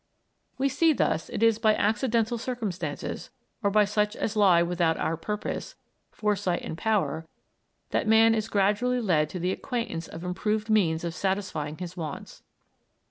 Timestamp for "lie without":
4.35-4.97